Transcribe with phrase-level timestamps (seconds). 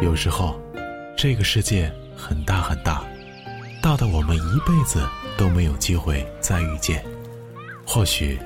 [0.00, 0.58] 有时候，
[1.14, 3.04] 这个世界很大很大，
[3.82, 7.04] 大到我们一辈子都没有机会再遇见。
[7.86, 8.38] 或许，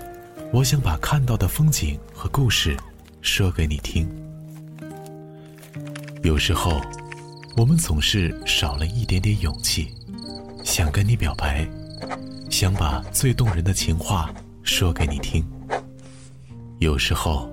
[0.52, 2.77] 我想把看到的风景和故事
[3.22, 4.09] 说给你听。
[6.25, 6.80] 有时候，
[7.57, 9.95] 我们总是少了一点点勇气，
[10.64, 11.64] 想跟你表白，
[12.50, 14.34] 想把最动人的情话
[14.64, 15.45] 说给你听。
[16.80, 17.48] 有时候，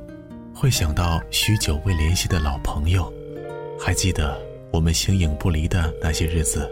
[0.55, 3.13] 会想到许久未联系的老朋友。
[3.84, 4.40] 还记得
[4.71, 6.72] 我们形影不离的那些日子，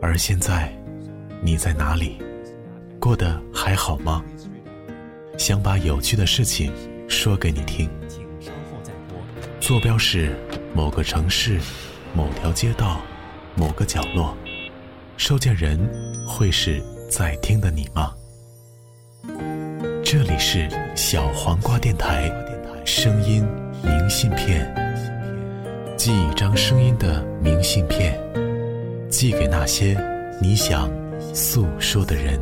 [0.00, 0.72] 而现在，
[1.42, 2.18] 你在哪里？
[3.00, 4.24] 过得还好吗？
[5.36, 6.72] 想把有趣的事情
[7.08, 7.90] 说给你听。
[9.58, 10.32] 坐标是
[10.72, 11.58] 某个城市、
[12.14, 13.00] 某条街道、
[13.56, 14.32] 某个角落。
[15.16, 15.78] 收件人
[16.28, 18.14] 会是在听的你吗？
[20.04, 22.30] 这里是小黄瓜电台，
[22.84, 23.44] 声音
[23.82, 24.72] 明信片。
[26.02, 28.18] 寄一张声音的明信片，
[29.10, 30.02] 寄给那些
[30.40, 30.90] 你想
[31.34, 32.40] 诉说的人。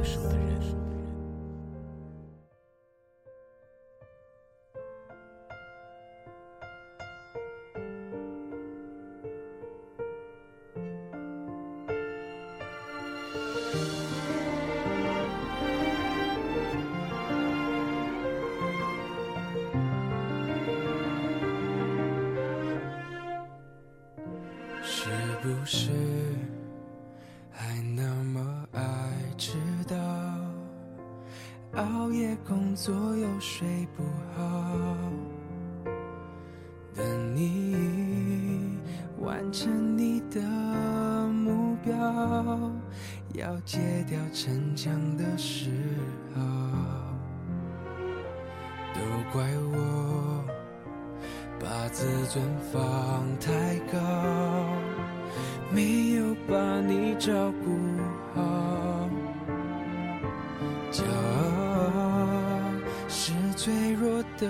[25.41, 25.91] 不是
[27.51, 28.83] 还那么爱
[29.37, 29.97] 迟到，
[31.81, 34.03] 熬夜工作又睡不
[34.35, 34.77] 好，
[36.93, 38.79] 等你
[39.21, 40.41] 完成你的
[41.29, 41.95] 目标，
[43.35, 45.71] 要戒掉逞强的时
[46.35, 46.43] 候，
[48.93, 49.01] 都
[49.33, 50.45] 怪我
[51.61, 54.48] 把自尊放太高。
[55.71, 57.33] 没有把你照
[57.65, 57.79] 顾
[58.35, 59.09] 好，
[60.91, 62.27] 骄傲
[63.07, 64.49] 是脆弱的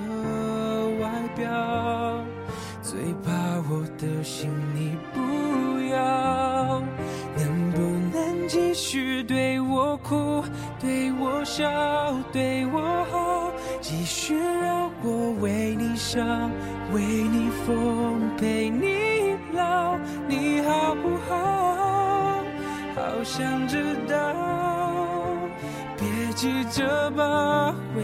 [1.00, 2.24] 外表，
[2.82, 3.32] 最怕
[3.68, 5.20] 我的心你不
[5.92, 6.82] 要。
[7.36, 7.80] 能不
[8.16, 10.42] 能继续对我哭，
[10.80, 11.68] 对我笑，
[12.32, 12.80] 对我
[13.10, 16.50] 好，继续让我为你伤，
[16.92, 19.07] 为你疯，陪你
[23.24, 24.34] 想知道，
[25.96, 28.02] 别急着把回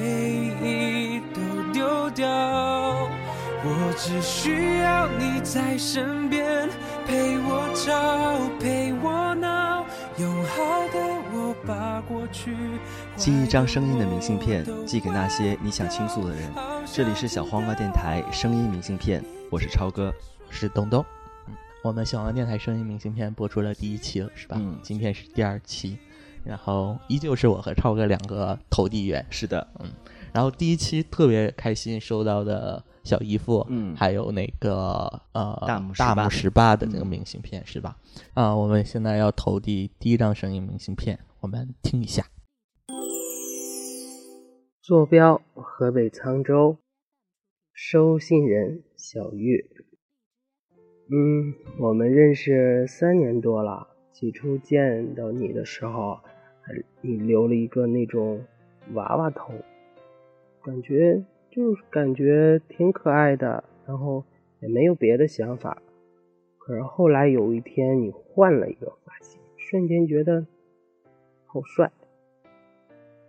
[0.63, 6.69] 忆都丢掉，我只需要你在身边，
[7.07, 9.85] 陪我吵，陪我闹，
[10.19, 10.99] 用好的
[11.33, 12.57] 我把过去。
[13.17, 16.51] 寄一张声音的明信片，寄给那些你想倾诉的人。
[16.93, 20.13] 这里是小黄瓜电台声音明信片，我是超哥，
[20.51, 21.05] 是东东。
[21.85, 24.57] 我们小王电台声音明信片播出了第一期了，是吧？
[24.59, 25.99] 嗯，今天是第二期，
[26.43, 29.23] 然后依旧是我和超哥两个投递员。
[29.29, 29.93] 是的，嗯。
[30.33, 37.99] 然后第一期特别开心收到的小姨夫，嗯，还有那个呃大木大木十八的那个明信片，是吧？
[38.33, 42.25] 啊，我们现在要投递第一张声音明信片，我们听一下。
[44.81, 46.79] 坐标河北沧州，
[47.75, 49.71] 收信人小玉。
[51.09, 53.89] 嗯，我们认识三年多了。
[54.11, 56.19] 起初见到你的时候，
[56.63, 56.73] 还
[57.03, 58.43] 你留了一个那种
[58.95, 59.53] 娃娃头，
[60.63, 64.25] 感觉就是感觉挺可爱的，然后
[64.61, 65.83] 也没有别的想法。
[66.57, 70.47] 可是后来有一天你换了一个发型，瞬间觉得
[71.45, 71.93] 好帅。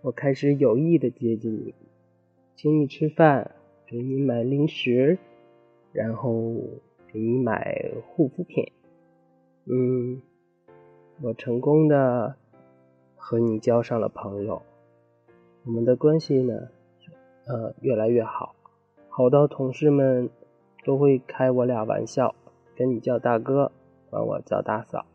[0.02, 1.76] 我开始有意的接近你，
[2.56, 3.52] 请你吃饭，
[3.86, 5.18] 给你买零食，
[5.92, 6.56] 然后。
[7.16, 8.74] 给你买护肤品，
[9.64, 10.22] 嗯，
[11.22, 12.36] 我成功的
[13.16, 14.62] 和你交上了朋友，
[15.64, 16.68] 我们的关系呢，
[17.48, 18.54] 呃，越来越好，
[19.08, 20.30] 好到同事们
[20.84, 22.36] 都会开我俩玩笑，
[22.76, 23.72] 跟你叫大哥，
[24.10, 25.06] 管我叫大嫂。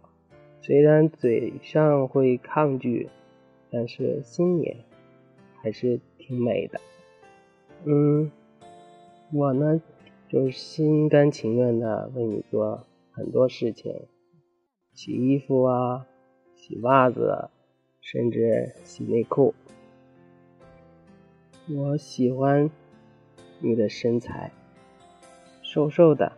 [0.62, 3.10] 虽然嘴上会抗拒，
[3.70, 4.74] 但是心里
[5.60, 6.80] 还是挺美的。
[7.84, 8.32] 嗯，
[9.34, 9.82] 我呢。
[10.30, 14.06] 就是心甘情愿的为你做很多事情，
[14.94, 16.06] 洗衣服啊，
[16.54, 17.48] 洗袜子，
[18.00, 19.52] 甚至洗内裤。
[21.68, 22.70] 我喜欢
[23.58, 24.52] 你的身材，
[25.62, 26.30] 瘦瘦的，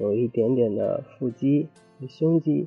[0.00, 1.68] 有一点点的腹肌
[2.00, 2.66] 和胸肌，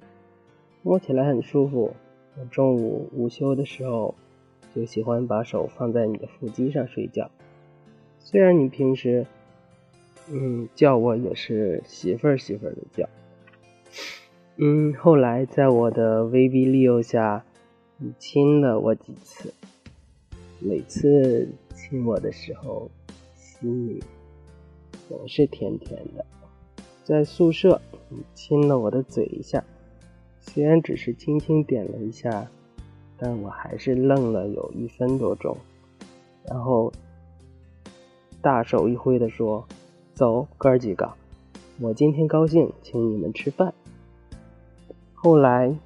[0.81, 1.91] 摸起来很舒服。
[2.39, 4.15] 我中午午休的时候
[4.73, 7.29] 就喜欢把手放在你的腹肌上睡觉。
[8.17, 9.27] 虽然你平时。
[10.29, 13.07] 嗯，叫我也是媳妇儿媳妇儿的叫。
[14.57, 17.45] 嗯，后来在我的威逼利诱下，
[17.97, 19.53] 你亲了我几次。
[20.59, 22.89] 每次亲我的时候，
[23.35, 24.03] 心里
[25.07, 26.25] 总是甜甜的。
[27.03, 29.63] 在宿舍，你亲了我的嘴一下，
[30.41, 32.49] 虽然只是轻轻点了一下，
[33.17, 35.55] 但我还是愣了有一分多钟，
[36.49, 36.91] 然后
[38.41, 39.65] 大手一挥的说
[40.17, 41.13] ：“走，哥儿几个，
[41.79, 43.71] 我今天高兴，请你们吃饭。”
[45.13, 45.77] 后来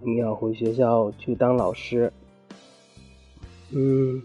[0.00, 2.12] 你要回学校去当老师。
[3.72, 4.22] 嗯，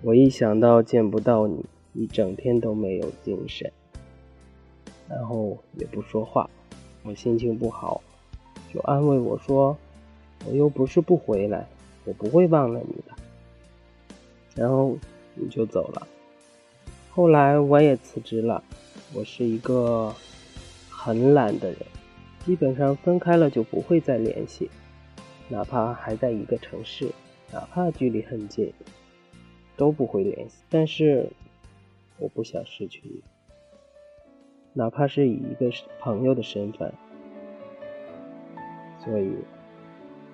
[0.00, 3.70] 我一想到见不到你，一整天都没有精神，
[5.06, 6.48] 然后也不说话，
[7.02, 8.00] 我心情不好，
[8.72, 9.76] 就安慰我说
[10.48, 11.68] ：“我又不是不回来，
[12.06, 13.14] 我不会忘了你的。”
[14.56, 14.96] 然后
[15.34, 16.08] 你就走了。
[17.14, 18.64] 后来我也辞职了，
[19.12, 20.14] 我是一个
[20.88, 21.78] 很懒的人，
[22.46, 24.70] 基本上分开了就不会再联系，
[25.48, 27.10] 哪怕还在一个城市。
[27.52, 28.72] 哪怕距离很近，
[29.76, 30.64] 都不会联系。
[30.70, 31.28] 但是，
[32.16, 33.22] 我不想失去你，
[34.72, 35.70] 哪怕是以一个
[36.00, 36.90] 朋友的身份。
[39.04, 39.34] 所以，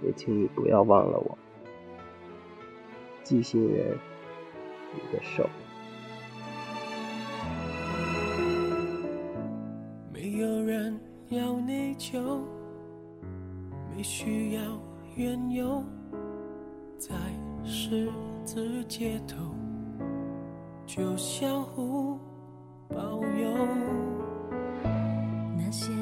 [0.04, 1.36] 也请你不要忘了我。
[3.24, 3.98] 寄信人，
[4.94, 5.50] 你的手。
[11.30, 12.40] 要内疚，
[13.90, 14.62] 没需要
[15.14, 15.84] 缘由。
[16.98, 17.14] 在
[17.64, 18.10] 十
[18.44, 19.36] 字街头，
[20.86, 22.18] 就相互
[22.88, 23.68] 保佑。
[25.56, 25.92] 那些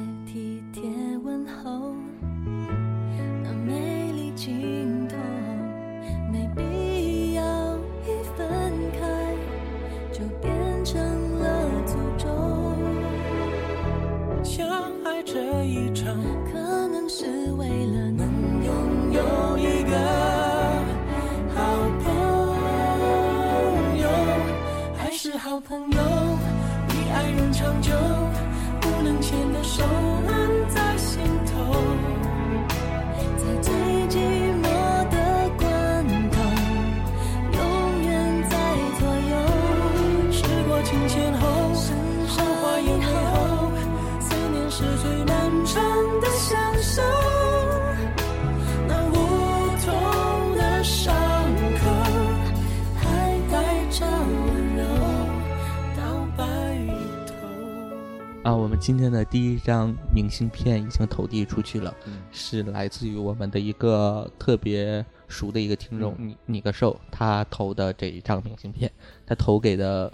[58.86, 61.92] 今天的第一张明信片已经投递出去了，
[62.30, 68.88] 是来自于我们的一个特别熟的一个听众，你你个兽，他投的这一张明信片，
[69.26, 70.12] 他投给的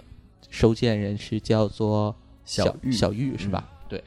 [0.49, 2.15] 收件人是叫做
[2.45, 3.69] 小玉，小玉是吧？
[3.87, 4.03] 对，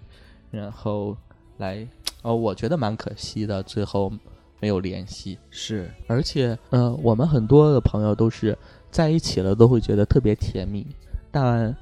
[0.51, 1.17] 然后
[1.59, 1.87] 来，
[2.23, 4.13] 哦，我觉得蛮可惜的，最后
[4.59, 5.39] 没有联系。
[5.49, 8.59] 是，而且，呃，我们很多的朋友都是
[8.91, 10.85] 在一起了，都会觉得特别甜蜜，
[11.31, 11.73] 但。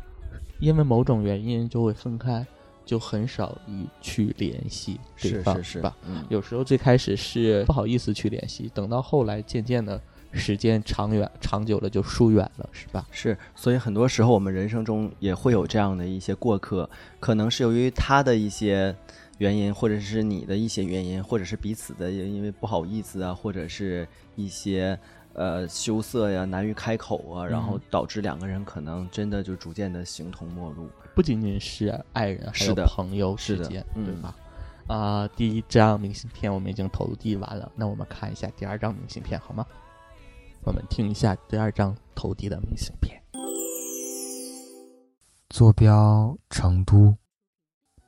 [0.60, 2.46] 因为某种原因就会分开，
[2.84, 5.96] 就很少与去联系对方，是吧？
[6.06, 10.00] 嗯，有时候最开始是不好意思去联系，等到后来渐渐的
[10.32, 13.06] 时间长远长久了就疏远了，是吧？
[13.10, 16.88] 是，所以很多时候我们人生中也会有这样的一些过客，
[17.20, 18.94] 可能是由于他的一些
[19.38, 24.06] 原因，或者是你的一些原因，或者是彼此的因为不好意思啊，或者是
[24.36, 24.98] 一些。
[25.36, 30.88] 呃，羞涩呀，难于开口啊，然后导致两个人可能真的就逐渐的形同陌路。
[31.14, 34.34] 不仅仅是爱人，还有朋友之间，对吧？
[34.86, 39.64] 啊，第一张明信片我们已经投递完了，那我们看一下第二张明信片好吗？
[40.64, 43.20] 我们听一下第二张投递的明信片。
[45.50, 47.16] 坐标成都，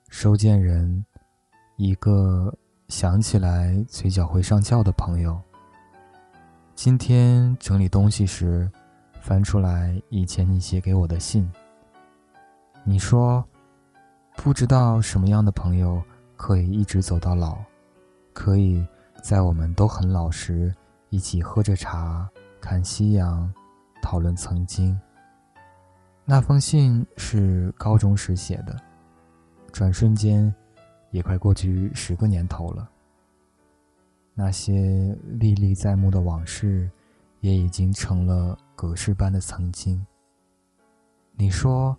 [0.08, 1.04] 收件人
[1.76, 2.52] 一个
[2.88, 5.40] 想起来嘴角会上翘的朋友。
[6.74, 8.70] 今天整理东西时，
[9.20, 11.50] 翻出来以前你写给我的信。
[12.88, 13.44] 你说，
[14.36, 16.00] 不知道什么样的朋友
[16.36, 17.58] 可以一直走到老，
[18.32, 18.86] 可以
[19.24, 20.72] 在我们都很老时
[21.10, 23.52] 一起喝着茶、看夕阳、
[24.00, 24.96] 讨论曾经。
[26.24, 28.80] 那封信是高中时写的，
[29.72, 30.54] 转瞬间，
[31.10, 32.88] 也快过去十个年头了。
[34.32, 36.88] 那些历历在目的往事，
[37.40, 40.06] 也已经成了隔世般的曾经。
[41.32, 41.96] 你说，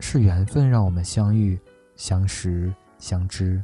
[0.00, 1.58] 是缘分让我们相遇、
[1.96, 3.62] 相识、相知。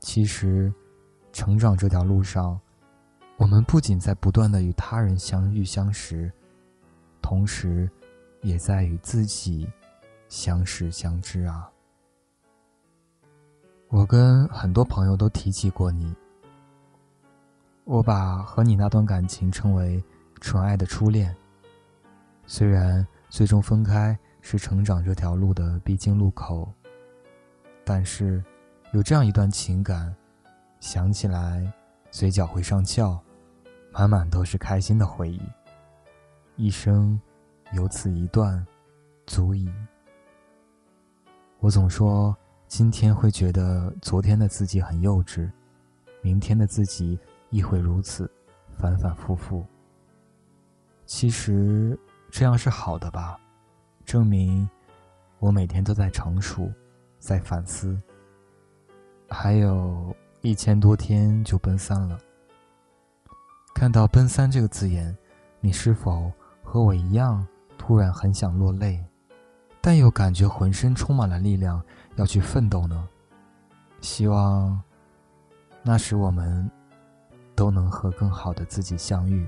[0.00, 0.72] 其实，
[1.32, 2.58] 成长这条路上，
[3.36, 6.32] 我们不仅在不断的与他人相遇相识，
[7.20, 7.90] 同时，
[8.42, 9.68] 也在与自己
[10.28, 11.70] 相识相知啊。
[13.88, 16.14] 我跟很多朋友都提起过你，
[17.84, 20.02] 我把和你那段感情称为
[20.40, 21.34] 纯爱的初恋。
[22.46, 26.72] 虽然最终分开是成长这条路的必经路口，
[27.84, 28.42] 但是
[28.92, 30.14] 有这样一段情感，
[30.80, 31.72] 想起来
[32.10, 33.18] 嘴角会上翘，
[33.92, 35.40] 满满都是开心的回忆。
[36.56, 37.20] 一生
[37.72, 38.66] 有此一段，
[39.26, 39.70] 足矣。
[41.60, 45.50] 我总说，今天会觉得昨天的自己很幼稚，
[46.22, 47.18] 明天的自己
[47.50, 48.30] 亦会如此，
[48.76, 49.64] 反反复复。
[51.06, 51.98] 其实。
[52.30, 53.40] 这样是好的吧？
[54.08, 54.66] 证明
[55.38, 56.72] 我每天都在成熟，
[57.18, 58.00] 在反思。
[59.28, 62.18] 还有一千多天就奔三了。
[63.74, 65.14] 看到“奔三”这个字眼，
[65.60, 67.46] 你是否和我一样，
[67.76, 69.04] 突然很想落泪，
[69.82, 71.84] 但又感觉浑身充满了力量，
[72.16, 73.06] 要去奋斗呢？
[74.00, 74.82] 希望
[75.82, 76.70] 那时我们
[77.54, 79.46] 都能和更好的自己相遇，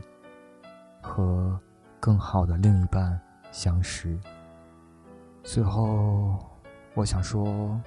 [1.01, 1.59] 和。
[2.03, 3.21] 更好的另一半
[3.53, 4.19] 相识。
[5.43, 6.39] 最后，
[6.95, 7.81] 我想说，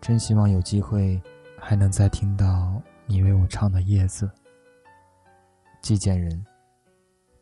[0.00, 1.20] 真希望有机会
[1.58, 4.26] 还能再听到你为我唱的《叶子》。
[5.80, 6.44] 寄件人，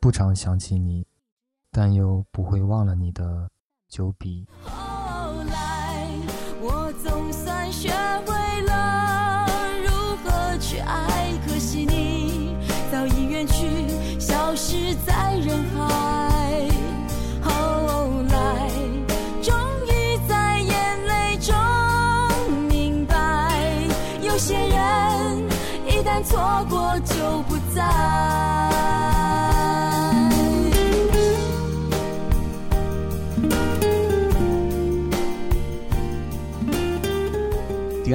[0.00, 1.07] 不常想起你，
[1.71, 3.49] 但又不会忘了你的
[3.88, 4.47] 九笔。
[4.62, 4.71] 后
[5.45, 6.07] 来，
[6.61, 7.88] 我总算学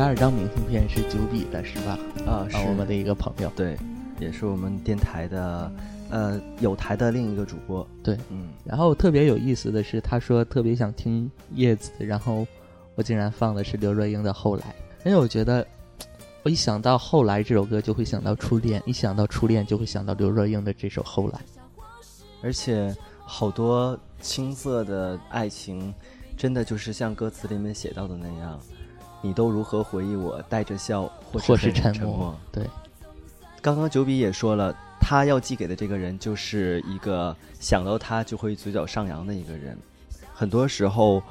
[0.03, 1.97] 二张明信片是九比的，是吧？
[2.27, 2.57] 啊，是。
[2.67, 3.77] 我们的一个朋友，对，
[4.19, 5.71] 也是我们电台的。
[6.09, 12.45] 呃，有台的另一个主播，对，嗯，然后特别有意思的是，他说特别想听叶子，然后
[12.93, 14.61] 我竟然放的是刘若英的《后来》，
[15.07, 15.65] 因为我觉得，
[16.43, 21.39] 我一想到《后来》这首歌就会想到初恋，一想到初恋就会想到刘若英的这首《后来》，
[22.43, 22.95] 而且
[23.25, 25.91] 好多青涩的爱情，
[26.37, 28.59] 真的就是像歌词里面写到的那样，
[29.23, 32.35] 你都如何回忆我，带着笑或是沉默？
[32.51, 32.69] 对，
[33.61, 34.75] 刚刚九比也说了。
[35.05, 39.77] 他要寄给的这个人，就是一个想到他就会嘴角上扬的一个人。
[40.33, 41.21] 很多时候，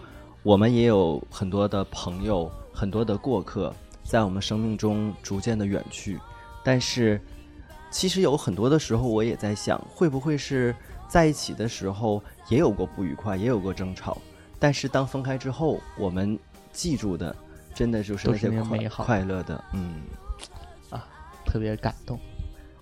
[0.42, 6.20] 我们也有很多的朋友，很多的过客，在我们生命中逐渐的远去。
[6.62, 7.18] 但是，
[7.90, 10.76] 其实有很多的时候，我也在想，会不会是
[11.08, 14.18] 在一起的时候也有过不愉快，也有过争吵。
[14.58, 16.38] 但是当分开之后，我们
[16.72, 17.34] 记住的，
[17.75, 20.02] 真的就是那些快快乐的，嗯，
[20.91, 21.05] 啊，
[21.45, 22.19] 特别感动。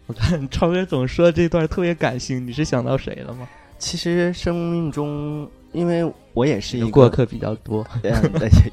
[0.07, 3.49] 我看超哥总说这段特别感性，你是想到谁了吗？
[3.79, 6.05] 其实生命中，因为
[6.35, 8.11] 我也是一个过客比较多， 也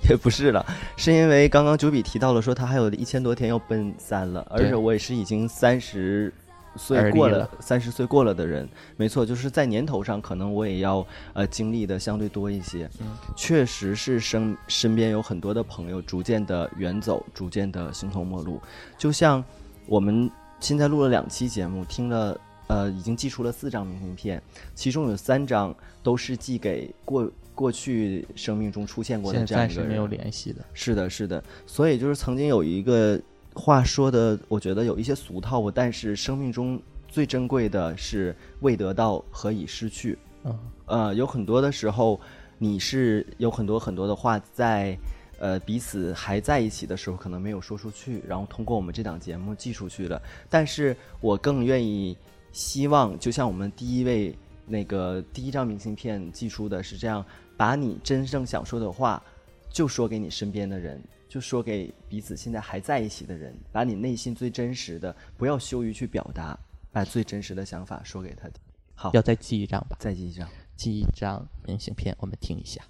[0.09, 0.65] 也不是了，
[0.97, 6.33] 是因为刚刚九比提到了说他还有一千多天要奔三了，而且我也是已经三十
[6.77, 12.89] 岁过了，三十岁过了的人，没错，就是在年头上可能我也要呃经历的相对多一些。
[12.99, 18.61] 嗯，确实是身身边有很多的朋友逐渐的远走，逐渐的形同陌路，
[18.97, 19.43] 就像
[19.85, 20.29] 我们。
[20.59, 24.41] 现在录了两期节目，听了，呃，已经寄出了四张明信片，
[24.73, 30.65] 其中有三张都是寄给过过去生命中出现过的这样一个人，没有联系的。
[30.73, 31.43] 是的，是的。
[31.67, 33.21] 所以就是曾经有一个
[33.57, 40.17] 话说的，我觉得有一些俗套，但是生命中最珍贵的是未得到和已失去。
[40.43, 42.19] 嗯，呃，有很多的时候，
[42.57, 44.97] 你是有很多很多的话在。
[45.39, 50.19] 呃，彼此还在一起的时候，可能没有说出去，然后通过我们这档节目寄出去了。
[50.49, 52.17] 但是我更愿意
[52.51, 54.35] 希望，就像我们第一位
[54.65, 57.23] 那个第一张明信片寄出的是这样，
[57.55, 59.21] 把你真正想说的话，
[59.69, 66.57] 就说给你身边的人，就说给彼此现在还在一起的人，把你内心最真实的，不要羞于去表达，
[66.91, 68.49] 把最真实的想法说给他。
[68.95, 72.81] 好，要再寄一张吧，再寄一张，寄一张明信片，我们听一下。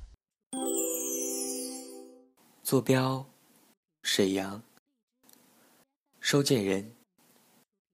[2.63, 3.25] 坐标：
[4.03, 4.61] 沈阳。
[6.19, 6.93] 收件人：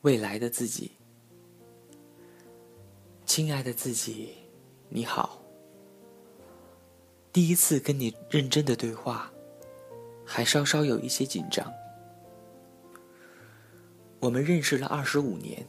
[0.02, 0.92] 未来的自己。
[3.26, 4.34] 亲爱的自己，
[4.90, 5.42] 你好。
[7.32, 9.33] 第一次跟你认真的对话，
[10.26, 11.72] 还稍稍有一些紧张。
[14.20, 15.68] 我们认识了二十五年，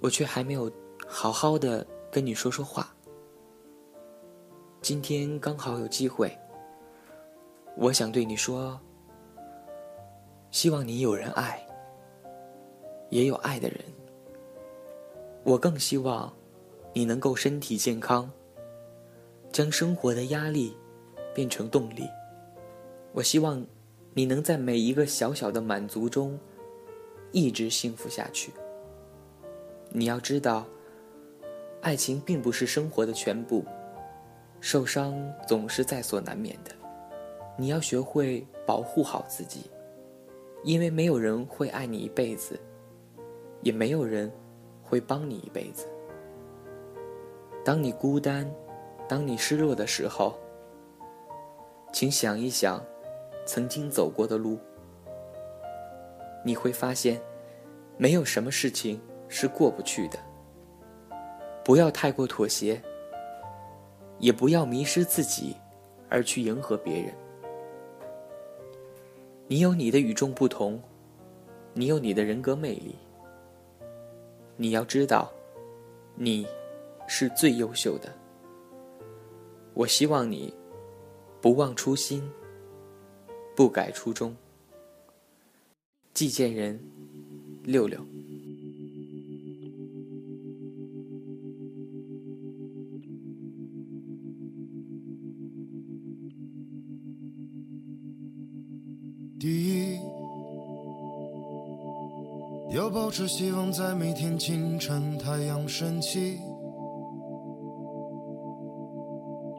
[0.00, 0.70] 我却还没有
[1.06, 2.94] 好好的跟你说说话。
[4.82, 6.36] 今天刚好有机会，
[7.76, 8.78] 我想对你说，
[10.50, 11.66] 希望你有人爱，
[13.08, 13.78] 也有爱的人。
[15.44, 16.32] 我更希望
[16.92, 18.30] 你能够身体健康，
[19.50, 20.76] 将生活的压力
[21.34, 22.06] 变成动力。
[23.12, 23.64] 我希望
[24.14, 26.38] 你能在每一个小小的满足中
[27.30, 28.52] 一直幸福下去。
[29.90, 30.66] 你要知道，
[31.82, 33.64] 爱情并不是生活的全部。
[34.60, 35.14] 受伤
[35.46, 36.70] 总是在所难免的，
[37.58, 39.70] 你要学会保护好自己，
[40.62, 42.58] 因为没有人会爱你一辈子，
[43.60, 44.32] 也没有人
[44.82, 45.86] 会帮你一辈子。
[47.64, 48.48] 当你孤单，
[49.08, 50.38] 当你失落的时候，
[51.92, 52.82] 请想一想
[53.52, 54.58] 曾经走过的路，
[56.42, 57.20] 你会发现，
[57.98, 60.18] 没有什么事情是过不去的。
[61.62, 62.82] 不要太过妥协。
[64.18, 65.54] 也不要迷失自己，
[66.08, 67.12] 而去迎合别人。
[69.48, 70.80] 你有你的与众不同，
[71.74, 72.96] 你有你的人格魅力。
[74.56, 75.30] 你要知道，
[76.14, 76.46] 你
[77.06, 78.10] 是最优秀的。
[79.74, 80.54] 我希望你
[81.42, 82.26] 不忘初心，
[83.54, 84.34] 不改初衷。
[86.14, 86.78] 寄件人
[87.64, 87.98] 六六。
[99.40, 99.98] 第一，
[102.72, 106.38] 要保持希望，在每天清晨太阳升起，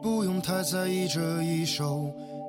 [0.02, 2.10] 不用太在意这一首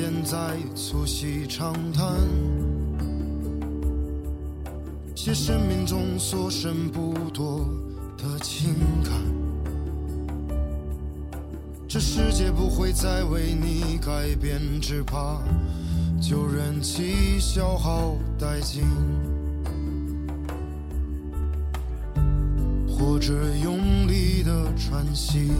[0.00, 2.14] 现在促膝长谈。
[5.16, 7.68] 写生命中所剩不多
[8.16, 9.12] 的情感，
[11.88, 15.42] 这世界不会再为你改变，只怕
[16.22, 18.84] 就任其消耗殆尽，
[22.88, 23.34] 或者
[23.64, 25.50] 用力的喘息。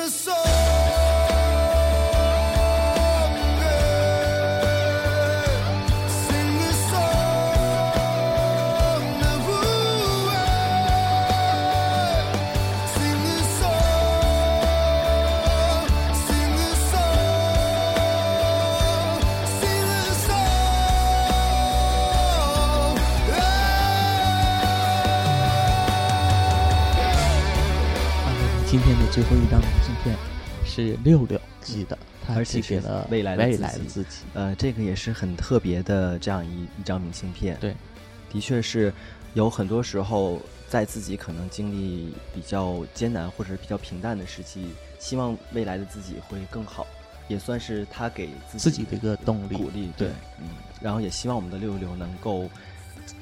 [0.00, 0.79] the soul.
[29.20, 30.16] 最后一张明信片
[30.64, 34.20] 是六六寄的，他寄给了未来未来的自己。
[34.32, 37.54] 呃，这个也是很特别的这样一一张明信片。
[37.60, 37.76] 对，
[38.32, 38.90] 的确是
[39.34, 46.86] 有很多时候在自己可能经历比较艰难或者是比较平淡的时期，希望未来的自己会更好，
[47.28, 49.90] 也算是他给自己的一个动力鼓励。
[49.98, 50.48] 对，嗯，
[50.80, 52.48] 然后也希望我们的六六能够。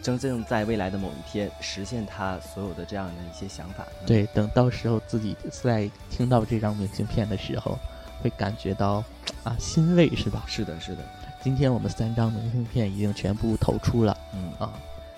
[0.02, 3.86] 真正在未来的某一天实现他所有的这样的一些想法。
[4.06, 7.78] 对，等到时候自己在听到这张明信片的时候，
[8.22, 9.02] 会感觉到
[9.44, 10.44] 啊欣慰，是吧？
[10.46, 11.02] 是的，是的。
[11.42, 14.72] 今天我们三张明信片已经全部投出了，嗯啊，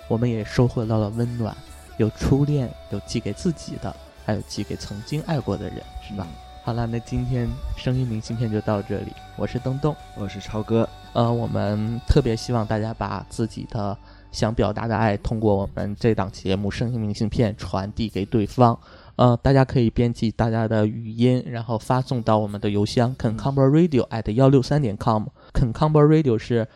[0.07, 1.55] 我们也收获到了温暖，
[1.97, 6.27] 有初恋，有寄给自己的，还有寄给曾经爱过的人，是吧？
[6.63, 9.11] 好了，那今天声音明信片就到这里。
[9.35, 10.87] 我是东东，我是超哥。
[11.13, 13.97] 呃，我们特别希望大家把自己的。
[14.31, 18.77] 想表达的爱，通过我们这档节目《声音明信片》传递给对方，
[19.17, 25.25] 呃，大家可以编辑大家的语音，然后发送到我们的邮箱 concomber radio at 幺六三点 com。
[25.53, 26.67] concomber radio 是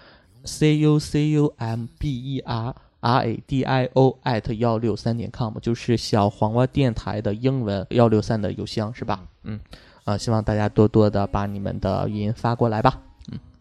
[0.44, 5.32] c u c u m b e r r a d i o at 幺六三点
[5.32, 9.22] com，就是小黄瓜电台的英文幺六三的邮箱是吧？
[9.44, 9.60] 嗯，
[10.04, 13.00] 呃，希望大家多多的把你们的语音发过来吧。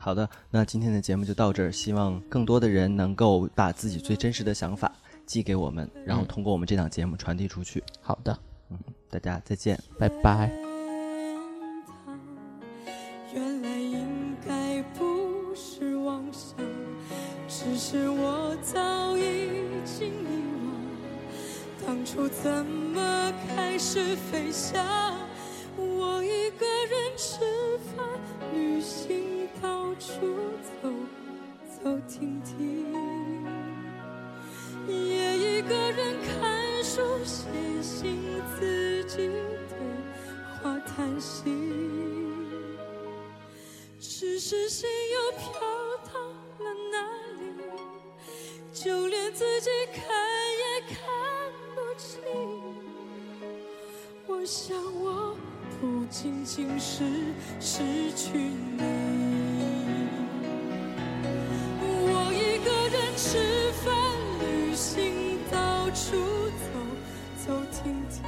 [0.04, 4.92] 嗯，好的，那今天的节目就到这儿，希望更多的人能够把自己最真实的想法
[5.24, 7.82] 寄给我们，然后通过我们这档节目传递出去。
[8.02, 8.38] 好的，
[8.68, 10.63] 嗯，大家再见，拜拜。
[54.44, 55.34] 我想我
[55.80, 57.02] 不仅仅是
[57.58, 58.82] 失去你，
[61.80, 63.96] 我一个人吃饭、
[64.40, 66.20] 旅行，到处
[66.60, 66.66] 走
[67.46, 68.20] 走停停。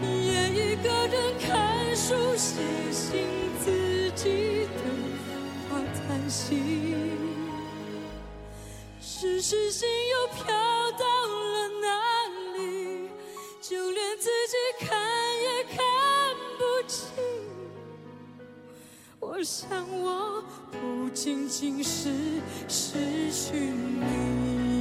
[0.00, 1.50] 也一个人看
[1.96, 3.26] 书、写信，
[3.64, 4.80] 自己对
[5.68, 6.62] 话叹息。
[9.00, 10.54] 只是心又飘
[19.42, 22.10] 想我不仅仅是
[22.68, 22.92] 失
[23.32, 24.71] 去你。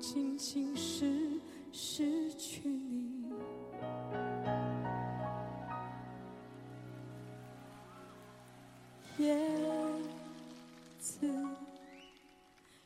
[0.00, 1.40] 仅仅是
[1.72, 3.32] 失去你，
[9.18, 9.36] 叶
[10.98, 11.28] 子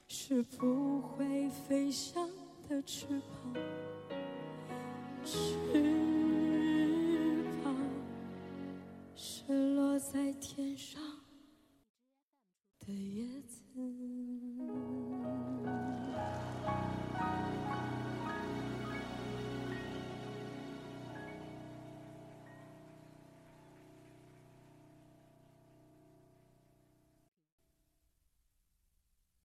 [0.09, 2.29] 是不会飞翔
[2.69, 3.62] 的翅膀，